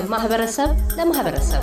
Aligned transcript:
ከማህበረሰብ 0.00 0.70
ለማህበረሰብ 0.98 1.62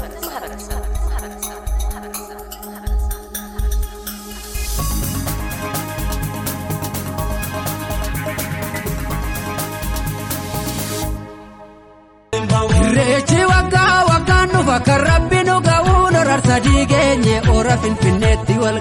Irreechi 12.38 13.40
waggaa 13.52 13.98
waggaan 14.10 14.48
dhufa 14.54 14.78
kan 14.88 15.00
rabbi 15.08 15.40
nu 15.48 15.56
ga'uun 15.68 16.16
horar 16.20 16.42
sadii 16.48 16.84
geenye 16.92 17.36
ora 17.58 17.76
finfinneetti 17.84 18.56
wal 18.64 18.78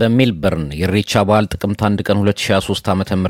በሜልበርን 0.00 0.66
የኢሬቻ 0.76 1.22
በዓል 1.28 1.46
ጥቅምት 1.52 1.80
1 1.84 2.02
ቀን 2.06 2.18
2023 2.20 2.86
ዓ 2.90 3.16
ም 3.16 3.24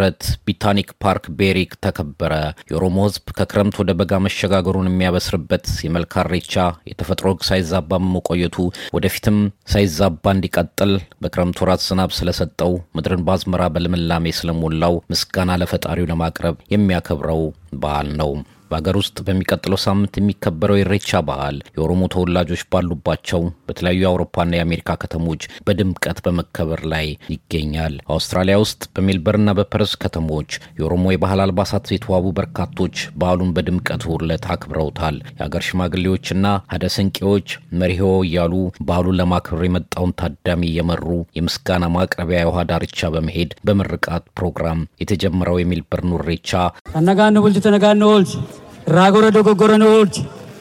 ቦታኒክ 0.46 0.90
ፓርክ 1.02 1.24
ቤሪክ 1.38 1.72
ተከበረ። 1.84 2.32
የኦሮሞ 2.70 2.96
ሕዝብ 3.06 3.24
ከክረምት 3.38 3.76
ወደ 3.82 3.92
በጋ 4.00 4.20
መሸጋገሩን 4.26 4.90
የሚያበስርበት 4.90 5.66
የመልካ 5.86 6.24
ኢሬቻ 6.26 6.54
የተፈጥሮ 6.90 7.26
ሕግ 7.32 7.42
ሳይዛባ 7.50 8.00
መቆየቱ 8.10 8.56
ወደፊትም 8.96 9.38
ሳይዛባ 9.72 10.24
እንዲቀጥል 10.36 10.92
በክረምት 11.22 11.60
ወራት 11.64 11.84
ዝናብ 11.88 12.12
ስለሰጠው 12.18 12.72
ምድርን 12.98 13.24
በአዝመራ 13.26 13.64
በልምላሜ 13.74 14.32
ስለሞላው 14.40 14.96
ምስጋና 15.12 15.58
ለፈጣሪው 15.62 16.10
ለማቅረብ 16.12 16.56
የሚያከብረው 16.74 17.42
በዓል 17.82 18.10
ነው። 18.22 18.32
በሀገር 18.70 18.96
ውስጥ 19.00 19.16
በሚቀጥለው 19.26 19.78
ሳምንት 19.84 20.14
የሚከበረው 20.18 20.78
የኢሬቻ 20.78 21.20
በዓል 21.28 21.56
የኦሮሞ 21.70 22.02
ተወላጆች 22.14 22.62
ባሉባቸው 22.72 23.40
በተለያዩ 23.68 24.00
የአውሮፓና 24.02 24.52
የአሜሪካ 24.56 24.96
ከተሞች 25.02 25.42
በድምቀት 25.66 26.18
በመከበር 26.26 26.82
ላይ 26.92 27.06
ይገኛል። 27.34 27.94
አውስትራሊያ 28.14 28.56
ውስጥ 28.62 28.82
በሜልበርንና 28.94 29.54
በፐርስ 29.58 29.94
ከተሞች 30.02 30.50
የኦሮሞ 30.80 31.04
የባህል 31.12 31.42
አልባሳት 31.44 31.86
የተዋቡ 31.94 32.26
በርካቶች 32.38 32.96
በዓሉን 33.20 33.54
በድምቀት 33.56 34.04
ውርለት 34.10 34.46
አክብረውታል። 34.54 35.18
የሀገር 35.32 35.64
ሽማግሌዎችና 35.68 36.44
ሀደ 36.74 36.84
ስንቄዎች 36.96 37.48
መሪሆ 37.80 38.12
እያሉ 38.26 38.54
በዓሉን 38.82 39.18
ለማክበር 39.20 39.64
የመጣውን 39.66 40.16
ታዳሚ 40.20 40.62
እየመሩ 40.70 41.06
የምስጋና 41.38 41.84
ማቅረቢያ 41.96 42.40
የውሃ 42.42 42.66
ዳርቻ 42.70 43.10
በመሄድ 43.14 43.52
በምርቃት 43.64 44.24
ፕሮግራም 44.38 44.80
የተጀመረው 45.02 45.60
የሜልበርኑ 45.60 46.12
ኢሬቻ 46.22 46.50
ከነጋኑ 46.92 47.36
ቡልች 47.44 48.30
ተነጋኑ 48.86 48.92
ኦልች 48.92 48.96
ራጎረ 48.96 49.24
ዶጎጎረን 49.36 49.82
ኦልች 49.92 50.16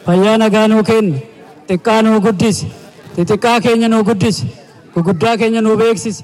ፈያ 0.06 0.26
ነጋኑ 0.42 0.72
ኬን 0.88 1.06
xiqqaa 1.70 2.00
nuu 2.04 2.18
guddis 2.24 2.58
xixiqqaa 3.16 3.58
keenya 3.64 3.88
nuu 3.92 4.02
guddis 4.08 4.38
guguddaa 4.94 5.34
keenya 5.40 5.60
nuu 5.62 5.76
beeksis 5.82 6.18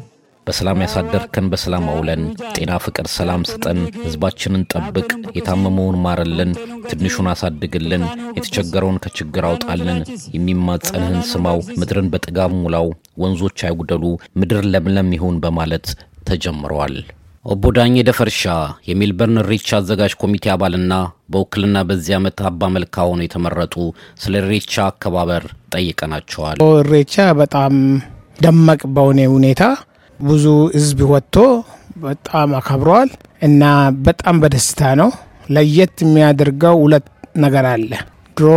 በሰላም 0.47 0.83
ያሳደርከን 0.85 1.47
በሰላም 1.53 1.85
አውለን፣ 1.93 2.21
ጤና፣ 2.57 2.73
ፍቅር፣ 2.85 3.07
ሰላም 3.15 3.43
ስጠን፣ 3.51 3.79
ህዝባችንን 4.05 4.63
ጠብቅ፣ 4.73 5.09
የታመመውን 5.39 5.97
ማረልን፣ 6.05 6.51
ትንሹን 6.91 7.29
አሳድግልን፣ 7.33 8.05
የተቸገረውን 8.37 9.01
ከችግር 9.05 9.47
አውጣልን፣ 9.51 9.99
የሚማጸንህን 10.37 11.19
ስማው፣ 11.33 11.59
ምድርን 11.81 12.11
በጥጋብ 12.13 12.55
ሙላው፣ 12.63 12.87
ወንዞች 13.25 13.65
አይጉደሉ፣ 13.69 14.05
ምድር 14.43 14.63
ለምለም 14.75 15.11
ይሁን 15.19 15.41
በማለት 15.47 15.89
ተጀምረዋል። 16.31 16.97
ኦቦ 17.47 17.65
ደፈርሻ 18.07 18.45
የሜልበርን 18.89 19.37
ኢሬቻ 19.43 19.69
አዘጋጅ 19.79 20.13
ኮሚቴ 20.23 20.45
አባልና 20.55 20.95
በውክልና 21.33 21.77
በዚህ 21.89 22.15
ዓመት 22.19 22.39
አባ 22.49 22.69
መልካ 22.77 23.05
ሆነው 23.09 23.25
የተመረጡ 23.27 23.75
ስለ 24.23 24.35
ኢሬቻ 24.43 24.75
አከባበር 24.87 25.45
ጠይቀናቸዋል። 25.75 26.57
ኢሬቻ 26.81 27.27
በጣም 27.41 27.75
ደማቅ 28.39 28.81
በሆነ 28.97 29.21
ሁኔታ 29.35 29.63
ብዙ 30.21 30.45
ህዝብ 30.77 30.99
ወጥቶ 31.13 31.37
በጣም 31.99 32.49
አከብረዋል 32.59 33.11
እና 33.43 33.63
በጣም 34.07 34.37
በደስታ 34.43 34.81
ነው። 35.03 35.11
ለየት 35.51 35.97
የሚያደርገው 36.05 36.77
ሁለት 36.85 37.07
ነገር 37.45 37.65
አለ። 37.73 37.91
ድሮ 38.37 38.49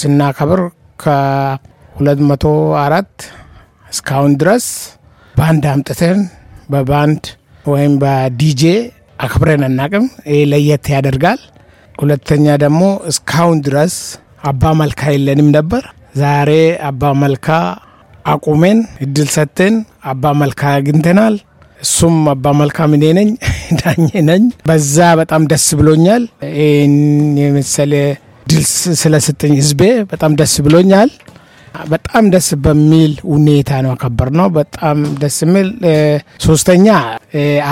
ስናከብር 0.00 0.60
ከ204 0.98 3.26
እስካሁን 3.92 4.32
ድረስ 4.40 4.66
ባንድ 5.34 5.64
አምጥተን 5.72 6.18
በባንድ 6.70 7.22
ወይም 7.64 7.92
በዲጄ 7.98 8.62
አክብረን 9.18 9.62
አናቅም። 9.66 10.04
ይህ 10.30 10.42
ለየት 10.52 10.86
ያደርጋል። 10.94 11.40
ሁለተኛ 11.94 12.46
ደግሞ 12.62 12.82
እስካሁን 13.10 13.58
ድረስ 13.66 13.94
አባ 14.44 14.72
መልካ 14.80 15.10
የለንም 15.14 15.48
ነበር። 15.56 15.82
ዛሬ 16.16 16.50
አባ 16.88 17.12
መልካ 17.22 17.48
አቁሜን 18.24 18.78
እድል 19.04 19.28
ሰጥተን 19.34 19.74
አባ 20.04 20.32
መልካ 20.40 20.62
አግኝተናል። 20.74 21.34
እሱም 21.80 22.16
አባ 22.28 22.46
መልካ 22.58 22.78
እኔ 22.90 23.04
ነኝ 23.18 23.28
ዳኜ 23.80 24.08
ነኝ። 24.28 24.42
በዛ 24.66 25.06
በጣም 25.20 25.42
ደስ 25.52 25.66
ብሎኛል። 25.78 26.24
ይህን 26.56 26.94
የመሰለ 27.40 27.92
ድል 28.46 28.64
ስለሰጠኝ 29.00 29.52
ህዝቤ 29.60 29.82
በጣም 30.12 30.32
ደስ 30.40 30.54
ብሎኛል። 30.66 31.10
በጣም 31.92 32.24
ደስ 32.32 32.48
በሚል 32.64 33.12
ሁኔታ 33.30 33.70
ነው 33.84 33.90
አከበር 33.94 34.30
ነው። 34.40 34.48
በጣም 34.56 34.98
ደስ 35.22 35.36
የሚል 35.44 35.68
ሶስተኛ 36.46 36.86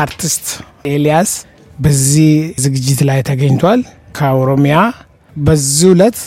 አርቲስት 0.00 0.46
ኤልያስ 0.86 1.32
በዚህ 1.78 2.32
ዝግጅት 2.64 3.00
ላይ 3.08 3.20
ተገኝቷል 3.28 3.80
ከኦሮሚያ 4.18 4.76
በዚህ 5.36 5.90
ዕለት 5.90 6.18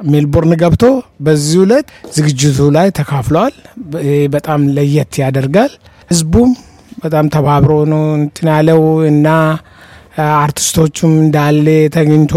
ሜልቦርን 0.00 0.52
ገብቶ 0.62 0.84
በዚህ 1.20 1.58
ዕለት 1.62 1.86
ዝግጅቱ 2.16 2.68
ላይ 2.76 2.88
ተካፍለዋል። 2.98 3.54
በጣም 4.34 4.62
ለየት 4.76 5.14
ያደርጋል። 5.22 5.72
ህዝቡም 6.10 6.50
በጣም 7.04 7.26
ተባብሮ 7.28 7.72
ነው 7.92 8.04
እንትን 8.18 8.48
ያለው 8.52 8.82
እና 9.08 9.28
አርቲስቶቹም 10.38 11.12
እንዳለ 11.22 11.66
ተገኝቶ 11.96 12.34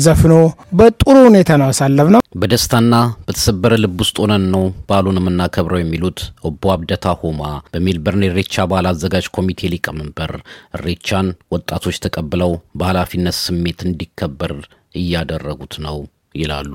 ዘፍኖ 0.00 0.34
በጥሩ 0.78 1.14
ሁኔታ 1.26 1.50
ነው 1.60 1.66
ያሳለፍ 1.70 2.08
ነው። 2.14 2.20
በደስታና 2.40 2.94
በተሰበረ 3.24 3.72
ልብ 3.82 3.98
ውስጥ 4.02 4.16
ሆነን 4.22 4.44
ነው 4.54 4.64
በዓሉን 4.88 5.18
የምናከብረው 5.20 5.80
የሚሉት 5.80 6.20
ኦቦ 6.48 6.62
አብደታ 6.74 7.14
ሆማ 7.20 7.42
በሜልበርን 7.72 8.26
ኢሬቻ 8.28 8.64
በዓል 8.70 8.88
አዘጋጅ 8.90 9.26
ኮሚቴ 9.36 9.70
ሊቀመንበር 9.74 10.32
ኢሬቻን 10.78 11.26
ወጣቶች 11.54 11.98
ተቀብለው 12.06 12.52
በኃላፊነት 12.74 13.38
ስሜት 13.42 13.80
እንዲከበር 13.88 14.54
እያደረጉት 14.94 15.76
ነው 15.86 15.98
ይላሉ። 16.34 16.74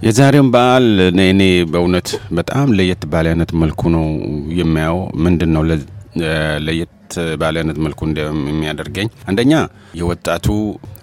የዛሬውን 0.00 0.50
በዓል 0.54 0.86
እኔ 1.26 1.42
በእውነት 1.70 2.08
በጣም 2.38 2.74
ለየት 2.78 3.04
ባለ 3.12 3.26
አይነት 3.32 3.52
መልኩ 3.62 3.82
ነው 3.94 4.06
የሚያየው። 4.58 4.98
ምንድን 5.24 5.52
ነው 5.56 5.62
ለየት 6.66 6.92
ባለ 7.40 7.54
አይነት 7.62 7.78
መልኩ 7.84 8.00
የሚያደርገኝ 8.48 9.08
አንደኛ 9.30 9.52
የወጣቱ 10.00 10.46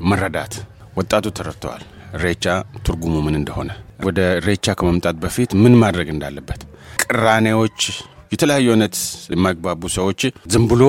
መረዳት 0.09 0.53
ወጣቱ 0.95 1.25
ተረድተዋል። 1.37 1.83
ኢሬቻ 2.17 2.45
ትርጉሙ 2.85 3.13
ምን 3.25 3.35
እንደሆነ 3.39 3.69
ወደ 4.05 4.19
ኢሬቻ 4.39 4.75
ከመምጣት 4.79 5.15
በፊት 5.23 5.51
ምን 5.61 5.75
ማድረግ 5.81 6.07
እንዳለበት 6.13 6.61
ቅራኔዎች፣ 7.03 7.79
የተለያዩ 8.31 8.67
አይነት 8.73 8.95
የማግባቡ 9.33 9.81
ሰዎች 9.95 10.21
ዝም 10.53 10.65
ብሎ 10.71 10.83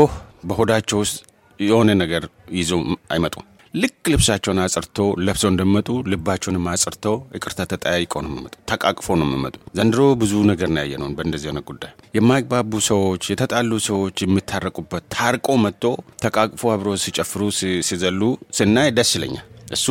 በሆዳቸው 0.44 0.98
ውስጥ 1.04 1.16
የሆነ 1.59 1.91
ነገር 2.03 2.22
ይዘው 2.59 2.81
አይመጡም። 3.12 3.44
ልክ 3.75 4.09
ልብሳቸውን 4.12 4.59
አጽርቶ 4.65 4.97
ለብሰው 5.26 5.50
እንደመጡ 5.53 5.88
ልባቸውንም 6.10 6.66
አጽርቶ 6.72 7.04
ይቅርታ 7.36 7.60
ተጠያይቀው 7.71 8.21
ነው 8.25 8.31
የሚመጡ፣ 8.32 8.54
ተቃቅፎ 8.71 9.16
ነው 9.21 9.26
የሚመጡ። 9.28 9.56
ዘንድሮ 9.78 10.03
ብዙ 10.21 10.32
ነገር 10.50 10.69
ነው 10.71 10.81
ያየነው 10.82 11.09
በእንደዚህ 11.16 11.48
አይነት 11.50 11.65
ጉዳይ። 11.71 11.92
የማይግባቡ 12.19 12.81
ሰዎች፣ 12.88 13.25
የተጣሉ 13.32 13.81
ሰዎች 13.88 14.22
የሚታረቁበት 14.25 15.06
ታርቆ 15.16 15.56
መጥቶ 15.65 15.84
ተቃቅፎ 16.25 16.71
አብሮ 16.75 16.94
ሲጨፍሩ 17.04 17.42
ሲዘሉ 17.88 18.21
ስናይ 18.59 18.91
ደስ 18.98 19.12
ይለኛል። 19.18 19.45
እሱ 19.72 19.87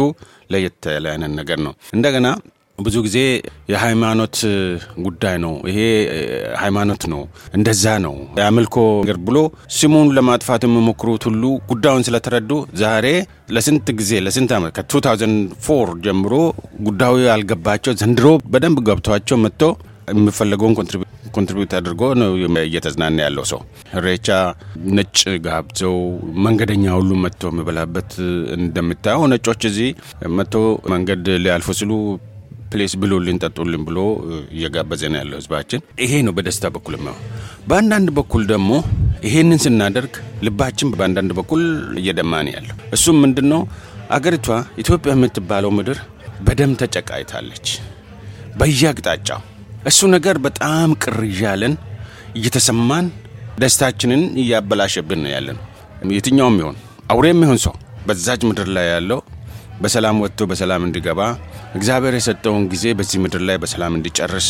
ለየት 0.51 0.83
ያለ 0.93 1.07
አይነት 1.13 1.33
ነገር 1.35 1.59
ነው። 1.65 1.73
እንደገና 1.93 2.27
ብዙ 2.77 2.95
ጊዜ 3.05 3.17
የሃይማኖት 3.71 4.37
ጉዳይ 5.05 5.35
ነው፣ 5.43 5.53
ይሄ 5.69 5.79
ሃይማኖት 6.61 7.03
ነው፣ 7.11 7.21
እንደዛ 7.57 7.85
ነው 8.05 8.15
የአምልኮ 8.39 8.75
ነገር 9.01 9.17
ብሎ 9.27 9.37
ስሙን 9.77 10.09
ለማጥፋት 10.17 10.63
የሚሞክሩት 10.65 11.23
ሁሉ 11.29 11.43
ጉዳዩን 11.69 12.05
ስለተረዱ 12.07 12.51
ዛሬ 12.81 13.07
ለስንት 13.49 13.89
ጊዜ 13.99 14.21
ለስንት 14.25 14.53
ዓመት 14.57 14.73
ከ2004 14.79 15.95
ጀምሮ 16.05 16.33
ጉዳዩ 16.87 17.15
ያልገባቸው 17.27 17.93
ዘንድሮ 18.01 18.29
በደንብ 18.53 18.79
ገብቷቸው 18.89 19.39
መጥቶ 19.45 19.61
የሚፈለገውን 20.13 20.77
contribute 20.79 21.12
አድርጎ 21.77 22.01
ነው 22.21 22.31
እየተዝናና 22.63 23.17
ያለው 23.25 23.45
ሰው። 23.51 23.59
ኢሬቻ 23.97 24.27
ነጭ 24.95 25.17
ጋብዘው 25.45 25.95
መንገደኛ 26.45 26.85
ሁሉ 26.97 27.11
መጥቶ 27.23 27.51
የሚበላበት 27.51 28.11
እንደምታየው 28.57 29.25
ነጮች 29.33 29.63
እዚህ 29.69 29.89
መጥቶ 30.37 30.55
መንገድ 30.93 31.25
ሊያልፉ 31.43 31.75
ሲሉ 31.79 31.91
please 32.71 32.93
ብሉልኝ 33.01 33.37
ጠጡልኝ 33.43 33.81
ብሎ 33.87 33.99
እየጋበዘ 34.53 35.01
ነው 35.13 35.19
ያለው 35.21 35.37
ህዝባችን። 35.39 35.81
ይሄ 36.03 36.21
ነው 36.27 36.33
በደስታ 36.37 36.71
በኩል 36.75 36.95
ነው። 37.07 37.15
በአንዳንድ 37.67 38.09
በኩል 38.17 38.43
ደግሞ 38.51 38.71
ይሄንን 39.23 39.59
ስናደርግ 39.65 40.13
ልባችን 40.45 40.89
በአንዳንድ 40.93 41.31
በኩል 41.39 41.61
እየደማ 42.01 42.41
ያለው። 42.49 42.75
እሱም 42.93 43.19
ምንድን 43.23 43.47
ነው 43.53 43.61
አገሪቷ 44.11 44.47
ኢትዮጵያ 44.77 45.11
የምትባለው 45.15 45.71
ምድር 45.77 45.99
በደም 46.41 46.71
ተጨቃይታለች 46.81 47.67
በየአቅጣጫው። 48.57 49.41
እሱ 49.85 49.99
ነገር 50.15 50.35
በጣም 50.45 50.89
ቅር 51.03 51.17
እያለን 51.29 51.73
እየተሰማን 52.37 53.05
ደስታችንን 53.61 54.21
እያበላሸብን 54.41 55.19
ነው 55.23 55.31
ያለን። 55.33 55.57
የትኛውም 56.15 56.55
ይሆን 56.61 56.77
አውሬም 57.13 57.41
ይሆን 57.45 57.59
ሰው 57.65 57.73
በዛች 58.07 58.41
ምድር 58.49 58.69
ላይ 58.75 58.87
ያለው 58.93 59.19
በሰላም 59.83 60.17
ወጥቶ 60.23 60.45
በሰላም 60.49 60.81
እንዲገባ 60.87 61.21
እግዚአብሔር 61.77 62.15
የሰጠውን 62.17 62.63
ጊዜ 62.73 62.85
በዚህ 62.99 63.19
ምድር 63.23 63.41
ላይ 63.49 63.57
በሰላም 63.63 63.93
እንዲጨርስ 63.97 64.47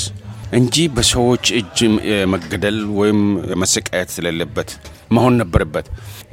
እንጂ 0.54 0.76
በሰዎች 0.96 1.46
እጅ 1.60 1.78
መገደል 2.34 2.78
ወይም 3.00 3.20
መሰቃየት 3.62 4.10
ስለሌለበት 4.16 4.70
መሆን 5.12 5.34
ነበረበት። 5.42 5.86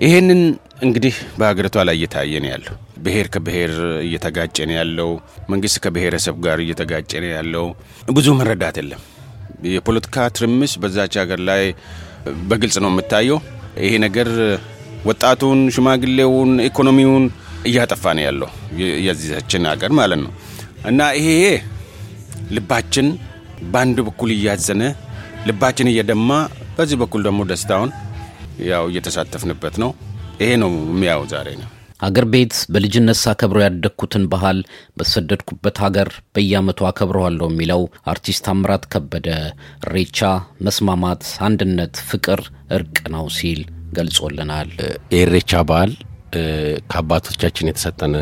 ይሄንን 0.04 0.40
እንግዲህ 0.82 1.14
በሀገሪቷ 1.38 1.76
ላይ 1.88 1.96
እየታየ 1.98 2.40
ነው 2.44 2.50
ያለው። 2.52 2.74
ብሔር 3.04 3.26
ከብሔር 3.34 3.72
እየተጋጨ 4.06 4.56
ነው 4.70 4.76
ያለው። 4.80 5.10
መንግስት 5.50 5.76
ከብሔረሰብ 5.84 6.36
ጋር 6.46 6.58
እየተጋጨ 6.64 7.12
ነው 7.24 7.30
ያለው። 7.36 7.66
ብዙ 8.10 8.28
መረዳት 8.40 8.76
የለም። 8.80 9.02
የፖለቲካ 9.70 10.26
ትርምስ 10.36 10.74
በዛች 10.82 11.14
ሀገር 11.22 11.40
ላይ 11.50 11.62
በግልጽ 12.50 12.76
ነው 12.84 12.90
የምታየው። 12.92 13.38
ይሄ 13.82 13.92
ነገር 14.06 14.28
ወጣቱን፣ 15.04 15.60
ሽማግሌውን፣ 15.74 16.52
ኢኮኖሚውን 16.66 17.24
እያጠፋ 17.66 18.12
ነው 18.16 18.24
ያለው 18.26 18.50
የዚችን 19.06 19.66
ሀገር 19.70 19.90
ማለት 19.98 20.20
ነው 20.24 20.32
እና 20.90 21.00
ይሄ 21.18 21.28
ልባችን 22.56 23.06
በአንድ 23.70 23.98
በኩል 24.06 24.30
እያዘነ 24.34 24.82
ልባችን 25.48 25.90
እየደማ 25.90 26.30
በዚህ 26.76 26.96
በኩል 27.02 27.20
ደግሞ 27.26 27.40
ደስታውን 27.50 27.90
ያው 28.66 28.86
እየተሳተፍንበት 28.90 29.76
ነው። 29.82 29.90
ይሄ 30.40 30.50
ነው 30.62 30.72
የሚያው 30.88 31.22
ዛሬ 31.32 31.48
ነው። 31.60 31.68
አገር 32.00 32.26
ቤት 32.32 32.54
በልጅነት 32.72 33.18
ሳከብረው 33.22 33.62
ያደግኩትን 33.64 34.22
ባህል 34.32 34.58
በተሰደድኩበት 34.96 35.76
ሀገር 35.84 36.08
በየዓመቱ 36.34 36.86
አከብረዋለሁ 36.88 37.46
የሚለው 37.50 37.82
አርቲስት 38.12 38.44
ታምራት 38.46 38.84
ከበደ 38.92 39.28
ኢሬቻ 39.86 40.20
መስማማት፣ 40.66 41.24
አንድነት፣ 41.48 41.96
ፍቅር፣ 42.10 42.42
እርቅ 42.70 42.96
ነው 43.16 43.26
ሲል 43.38 43.60
ገልጾልናል። 43.98 44.70
የኢሬቻ 45.14 45.62
በዓል 45.70 45.92
ከአባቶቻችን 46.90 47.68
የተሰጠን 47.68 48.12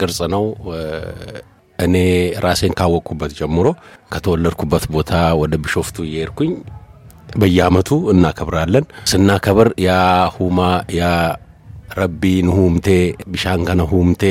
ቅርጽ 0.00 0.18
ነው። 0.34 0.44
እኔ 1.80 1.96
ራሴን 2.44 2.74
ካወቅኩበት 2.78 3.32
ጀምሮ 3.38 3.66
ከተወለድኩበት 4.12 4.84
ቦታ 4.94 5.10
ወደ 5.40 5.54
ቢሾፍቱ 5.64 5.96
እየሄድኩኝ 6.06 6.52
በየአመቱ 7.36 7.88
እናከብራለን። 8.12 8.84
ስናከብር 9.10 9.68
ያ 9.84 9.90
ሁማ 10.36 10.58
ያ 10.98 11.04
ረቢ 11.98 12.22
ንሁምቴ 12.48 12.88
ቢሻን 13.32 13.62
ከነ 13.68 13.82
ሁምቴ 13.92 14.22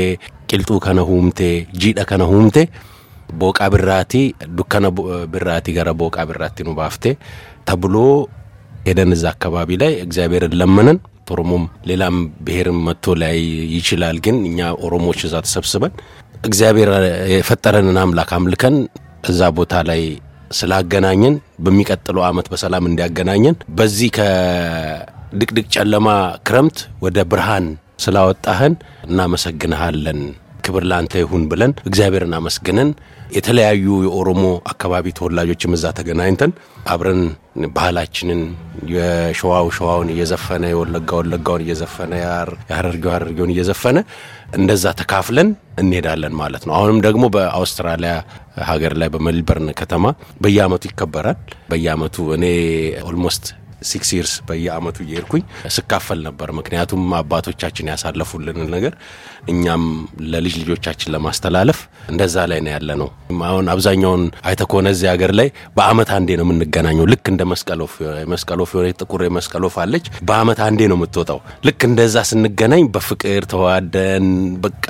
ቂልጡ 0.49 0.71
ከነ 0.85 0.99
ሁምቴ 1.09 1.39
ጂደ 1.81 1.99
ከነ 2.09 2.23
ሁምቴ 2.31 2.57
ቦቃ 3.41 3.59
ብራቲ 3.73 4.13
ዱከነ 4.57 4.85
ብራቲ 5.33 5.67
ገረ 5.77 5.89
ቦቃ 6.01 6.17
ብራቲ 6.29 6.57
ኑ 6.67 6.73
ባፍቴ 6.79 7.03
ተብሎ 7.67 7.95
ሄደን 8.87 9.11
እዛ 9.15 9.25
አካባቢ 9.33 9.69
ላይ 9.81 9.93
እግዚአብሔርን 10.05 10.55
ለመነን። 10.61 10.99
ኦሮሞም 11.31 11.63
ሌላም 11.89 12.15
ብሔርም 12.45 12.77
መጥቶ 12.85 13.13
ላይ 13.23 13.37
ይችላል። 13.75 14.17
ግን 14.25 14.37
እኛ 14.49 14.59
ኦሮሞዎች 14.85 15.19
እዛ 15.27 15.35
ተሰብስበን 15.45 15.93
እግዚአብሔር 16.39 16.89
የፈጠረንን 17.33 17.97
አምላክ 18.01 18.29
አምልከን 18.35 18.75
እዛ 19.29 19.49
ቦታ 19.57 19.81
ላይ 19.89 20.01
ስላገናኘን 20.51 21.33
በሚቀጥለው 21.65 22.23
አመት 22.27 22.47
በሰላም 22.51 22.87
እንዲያገናኘን 22.89 23.55
በዚህ 23.79 24.09
ከድቅድቅ 24.17 25.65
ጨለማ 25.75 26.07
ክረምት 26.47 26.77
ወደ 27.05 27.17
ብርሃን 27.31 27.65
ስላወጣህን 28.03 28.73
እናመሰግንሃለን፣ 29.07 30.21
ክብር 30.69 30.83
ላንተ 30.91 31.13
ይሁን 31.21 31.43
ብለን 31.51 31.71
እግዚአብሔርን 31.89 32.33
አመስግነን 32.37 32.89
የተለያዩ 33.35 33.85
የኦሮሞ 34.05 34.43
አካባቢ 34.71 35.05
ተወላጆችም 35.17 35.75
እዛ 35.77 35.85
ተገናኝተን 35.97 36.51
አብረን 36.93 37.21
ባህላችንን 37.75 38.41
የሸዋው 38.93 39.67
ሸዋውን 39.77 40.09
እየዘፈነ 40.13 40.63
የወለጋ 40.71 41.09
ወለጋውን 41.19 41.63
እየዘፈነ 41.65 42.11
የሀረርጌው 42.21 43.11
ሀረርጌውን 43.13 43.53
እየዘፈነ 43.55 43.97
እንደዛ 44.59 44.93
ተካፍለን 45.01 45.49
እንሄዳለን 45.77 46.35
ማለት 46.41 46.63
ነው። 46.67 46.73
አሁንም 46.77 46.99
ደግሞ 47.07 47.25
በአውስትራሊያ 47.35 48.13
ሀገር 48.69 48.93
ላይ 49.01 49.09
በሜልበርን 49.15 49.69
ከተማ 49.81 50.05
በየአመቱ 50.41 50.85
ይከበራል። 50.91 51.39
በየአመቱ 51.71 52.17
እኔ 52.37 52.45
almost 53.09 53.45
six 53.83 54.09
years 54.15 54.33
በየአመቱ 54.47 54.97
እየሄድኩኝ 55.05 55.43
ስካፈል 55.75 56.19
ነበር። 56.27 56.49
ምክንያቱም 56.59 57.03
አባቶቻችን 57.19 57.89
ያሳለፉልን 57.91 58.59
ነገር 58.69 58.93
እኛም 59.49 59.83
ለልጅ 60.31 60.55
ልጆቻችን 60.61 61.11
ለማስተላለፍ 61.13 61.79
እንደዛ 62.09 62.35
ላይ 62.51 62.59
ነው 62.59 62.71
ያለ 62.75 62.89
ነው። 63.01 63.09
አሁን 63.49 63.65
አብዛኛውን 63.73 64.23
አይተህ 64.49 64.61
ከሆነ 64.69 64.87
እዚህ 64.95 65.07
ሀገር 65.13 65.31
ላይ 65.39 65.47
በአመት 65.77 66.09
አንዴ 66.15 66.29
ነው 66.39 66.45
የምንገናኘው። 66.47 67.07
ልክ 67.11 67.25
እንደ 67.33 67.43
መስቀል 67.51 67.79
ወፍ 67.79 67.93
መስቀል 68.33 68.57
ወፍ 68.57 68.69
የሆነ 68.75 68.87
ጥቁር 69.01 69.23
መስቀል 69.37 69.63
ወፍ 69.63 69.75
አለች። 69.83 70.05
በአመት 70.29 70.61
አንዴ 70.67 70.81
ነው 70.91 70.97
የምትወጣው። 70.99 71.39
ልክ 71.67 71.81
እንደዛ 71.89 72.17
ስንገናኝ 72.29 72.85
በፍቅር 72.95 73.43
ተዋደን 73.53 74.27
በቃ 74.61 74.87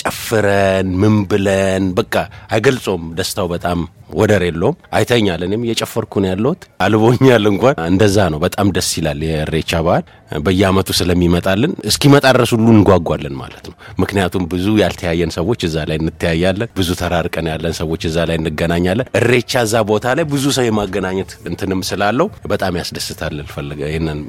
ጨፍረን 0.00 0.88
ምን 1.02 1.16
ብለን 1.30 1.86
በቃ 2.00 2.14
አይገልጾም። 2.50 3.02
ደስታው 3.20 3.48
በጣም 3.52 3.80
ወደር 4.18 4.42
የለውም። 4.46 4.76
አይተኛል። 4.96 5.42
እኔም 5.46 5.64
እየጨፈርኩ 5.66 6.12
ነው 6.22 6.28
ያለሁት። 6.32 6.62
አልቦኛል 6.84 7.44
እንኳን 7.50 7.74
እንደዛ 7.86 8.16
ነው። 8.32 8.40
በጣም 8.44 8.68
ደስ 8.76 8.90
ይላል። 8.98 9.20
የኢሬቻ 9.26 9.82
በዓል 9.86 10.04
በየአመቱ 10.40 10.88
ስለሚመጣልን 10.98 11.72
እስኪመጣ 11.90 12.24
ድረስ 12.34 12.50
ሁሉ 12.54 12.66
እንጓጓለን 12.74 13.34
ማለት 13.40 13.64
ነው። 13.68 13.74
ምክንያቱም 14.02 14.42
ብዙ 14.52 14.66
ያልተያየን 14.82 15.32
ሰዎች 15.36 15.60
እዛ 15.68 15.76
ላይ 15.88 15.96
እንተያያለን። 16.02 16.70
ብዙ 16.78 16.88
ተራርቀን 17.00 17.48
ያለን 17.52 17.74
ሰዎች 17.80 18.02
እዛ 18.10 18.26
ላይ 18.28 18.36
እንገናኛለን። 18.40 19.08
ኢሬቻ 19.20 19.62
እዛ 19.66 19.82
ቦታ 19.90 20.14
ላይ 20.18 20.26
ብዙ 20.32 20.44
ሰው 20.56 20.64
የማገናኘት 20.66 21.32
እንትንም 21.50 21.80
ስላለው 21.90 22.28
በጣም 22.52 22.78
ያስደስታል። 22.80 23.36
ይህንን 23.84 24.20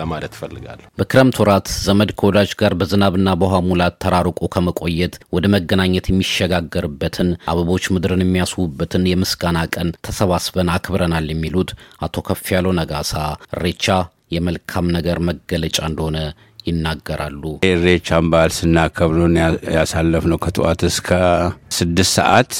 ለማለት 0.00 0.32
እፈልጋለሁ። 0.36 0.86
በክረምት 0.98 1.36
ወራት 1.42 1.68
ዘመድ 1.86 2.10
ከወዳጅ 2.18 2.50
ጋር 2.60 2.72
በዝናብና 2.80 3.28
በውሃ 3.40 3.60
ሙላት 3.68 3.96
ተራርቆ 4.04 4.48
ከመቆየት 4.54 5.14
ወደ 5.36 5.46
መገናኘት 5.54 6.08
የሚሸጋገርበትን 6.10 7.28
አበቦች 7.50 7.84
ምድርን 7.94 8.24
የሚያስውበትን 8.24 9.04
የምስጋና 9.14 9.58
ቀን 9.74 9.88
ተሰባስበን 10.06 10.72
አክብረናል 10.74 11.28
የሚሉት 11.32 11.70
አቶ 12.06 12.24
ከፍ 12.28 12.44
ያለው 12.54 12.74
ነጋሳ 12.80 13.12
ኢሬቻ 13.54 13.86
የመልካም 14.34 14.86
ነገር 14.96 15.18
መገለጫ 15.28 15.78
እንደሆነ 15.90 16.18
ይናገራሉ። 16.68 17.42
ኢሬቻን 17.68 18.28
በዓል 18.32 18.52
ስናከብሩን 18.58 19.34
ያሳለፍ 19.76 20.24
ነው 20.32 20.38
ከጠዋት 20.44 20.82
እስከ 20.90 21.08
ስድስት 21.78 22.12
ሰዓት 22.18 22.52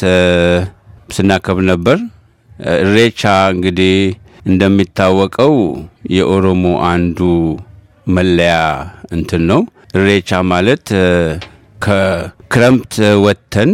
ስናከብር 1.17 1.65
ነበር። 1.73 1.99
ኢሬቻ 2.83 3.23
እንግዲህ 3.55 3.97
እንደሚታወቀው 4.47 5.55
የኦሮሞ 6.17 6.65
አንዱ 6.91 7.19
መለያ 8.09 8.55
እንትን 9.17 9.43
ነው። 9.51 9.61
ኢሬቻ 9.99 10.41
ማለት 10.53 10.87
ከክረምት 11.79 12.95
ወጥተን 13.25 13.71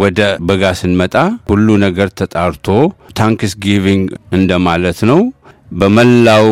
ወደ 0.00 0.18
በጋ 0.48 0.64
ስንመጣ 0.80 1.14
ሁሉ 1.48 1.68
ነገር 1.84 2.08
ተጣርቶ 2.20 2.66
thanksgiving 3.18 4.06
እንደማለት 4.38 5.00
ነው። 5.10 5.20
በመላው 5.80 6.46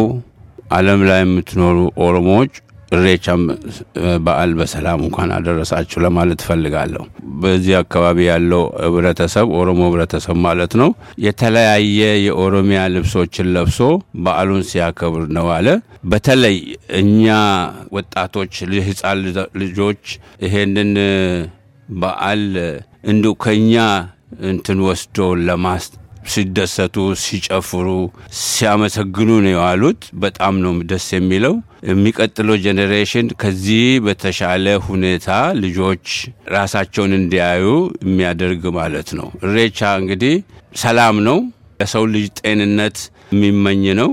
ዓለም 0.72 1.00
ላይ 1.08 1.20
የምትኖሩ 1.22 1.76
ኦሮሞዎች 2.04 2.52
ኢሬቻ 2.92 3.26
በዓል 4.24 4.52
በሰላም 4.58 5.00
እንኳን 5.06 5.32
አደረሳችሁ 5.36 5.98
ለማለት 6.04 6.40
እፈልጋለሁ። 6.44 7.02
በዚህ 7.42 7.74
አካባቢ 7.80 8.18
ያለው 8.28 8.62
ህብረተሰብ 8.84 9.48
ኦሮሞ 9.58 9.80
ህብረተሰብ 9.88 10.36
ማለት 10.46 10.72
ነው 10.80 10.90
የተለያየ 11.26 11.98
የኦሮሚያ 12.24 12.80
ልብሶችን 12.94 13.50
ለብሶ 13.56 13.78
በዓሉን 14.24 14.64
ሲያከብር 14.70 15.24
ነው 15.38 15.46
አለ። 15.56 15.68
በተለይ 16.12 16.56
እኛ 17.00 17.24
ወጣቶች፣ 17.96 18.54
ህፃን 18.88 19.20
ልጆች 19.62 20.02
ይሄንን 20.46 20.92
በዓል 21.96 22.42
እንዲሁ 23.04 23.32
ከኛ 23.42 23.74
እንትን 24.48 24.78
ወስዶ 24.86 25.16
ለማስ 25.46 25.84
ሲደሰቱ፣ 26.30 26.94
ሲጨፍሩ፣ 27.22 27.86
ሲያመሰግኑ 28.40 29.30
ነው 29.44 29.52
የዋሉት። 29.52 30.00
በጣም 30.22 30.54
ነው 30.64 30.72
ደስ 30.90 31.06
የሚለው። 31.16 31.54
የሚቀጥለው 31.90 32.56
generation 32.64 33.26
ከዚህ 33.42 33.84
በተሻለ 34.06 34.66
ሁኔታ 34.88 35.28
ልጆች 35.62 36.06
ራሳቸውን 36.56 37.12
እንዲያዩ 37.18 37.64
የሚያደርግ 38.04 38.64
ማለት 38.78 39.10
ነው። 39.18 39.28
ኢሬቻ 39.46 39.80
እንግዲህ 40.00 40.34
ሰላም 40.82 41.18
ነው፣ 41.28 41.38
ለሰው 41.80 42.04
ልጅ 42.14 42.26
ጤንነት 42.40 42.98
የሚመኝ 43.32 43.84
ነው። 44.00 44.10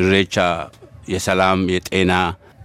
ኢሬቻ 0.00 0.36
የሰላም 1.12 1.60
የጤና 1.74 2.12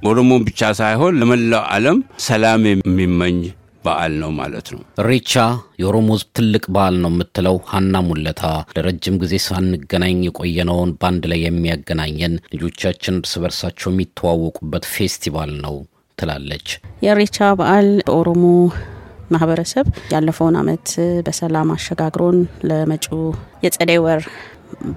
ኦሮሞ 0.04 0.32
ብቻ 0.48 0.62
ሳይሆን 0.80 1.18
ለመላው 1.20 1.64
ዓለም 1.76 1.98
ሰላም 2.26 2.64
የሚመኝ 2.70 3.38
በዓል 3.86 4.14
ነው 4.22 4.32
ማለት 4.38 4.68
ነው። 4.74 4.82
ኢሬቻ 5.02 5.34
የኦሮሞ 5.82 6.08
ሕዝብ 6.16 6.30
ትልቅ 6.38 6.64
በዓል 6.76 6.96
ነው 7.04 7.12
የምትለው 7.14 7.58
ሀና 7.72 7.96
ሙለታ 8.08 8.44
ለረጅም 8.76 9.16
ጊዜ 9.24 9.36
ሳንገናኝ 9.48 10.20
የቆየነውን 10.28 10.92
በአንድ 11.00 11.26
ላይ 11.32 11.42
የሚያገናኘን 11.46 12.36
ልጆቻችን 12.56 13.20
እርስ 13.22 13.34
በርሳቸው 13.44 13.90
የሚተዋወቁበት 13.94 14.88
ፌስቲቫል 14.96 15.54
ነው 15.66 15.76
ትላለች። 16.18 16.68
የኢሬቻ 17.06 17.38
በዓል 17.60 17.88
በኦሮሞ 18.08 18.46
ማህበረሰብ 19.34 19.86
ያለፈውን 20.14 20.58
ዓመት 20.62 20.88
በሰላም 21.28 21.70
አሸጋግሮን 21.76 22.38
ለመጪው 22.70 23.22
የጸደይ 23.64 24.00
ወር 24.06 24.22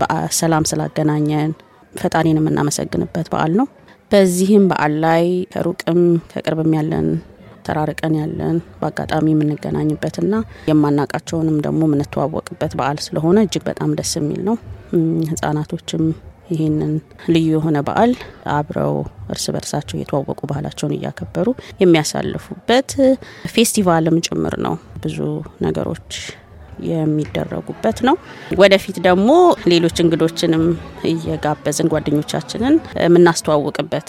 በሰላም 0.00 0.66
ስላገናኘን 0.70 1.50
ፈጣሪን 1.94 2.38
የምናመሰግንበት 2.40 3.26
በዓል 3.32 3.52
ነው። 3.60 3.66
በዚህም 4.10 4.64
በዓል 4.70 4.94
ላይ 5.04 5.24
ከሩቅም 5.52 6.00
ከቅርብም 6.32 6.74
ያለን 6.76 7.06
ተራርቀን 7.66 8.14
ያለን 8.20 8.56
በአጋጣሚ 8.80 9.26
የምንገናኝበትና 9.32 10.34
የማናቃቸውንም 10.70 11.58
ደግሞ 11.66 11.82
የምንተዋወቅበት 11.88 12.72
በዓል 12.78 13.00
ስለሆነ 13.06 13.44
እጅግ 13.46 13.64
በጣም 13.68 13.92
ደስ 13.98 14.12
የሚል 14.18 14.40
ነው። 14.48 14.56
ህጻናቶችም 15.30 16.04
ይህንን 16.50 16.92
ልዩ 17.32 17.46
የሆነ 17.54 17.76
በዓል 17.86 18.12
አብረው 18.52 18.92
እርስ 19.30 19.46
በርሳቸው 19.54 19.96
እየተዋወቁ 19.96 20.40
ባህላቸውን 20.50 20.96
እያከበሩ 20.96 21.46
የሚያሳልፉበት 21.80 22.90
ፌስቲቫልም 23.54 24.18
ጭምር 24.26 24.54
ነው። 24.66 24.74
ብዙ 25.04 25.18
ነገሮች 25.66 26.10
የሚደረጉበት 26.90 27.98
ነው። 28.06 28.16
ወደፊት 28.58 28.96
ደግሞ 29.06 29.30
ሌሎች 29.66 29.96
እንግዶችንም 30.04 30.64
እየጋበዝን 31.10 31.90
ጓደኞቻችንን 31.92 32.74
የምናስተዋውቅበት 33.04 34.08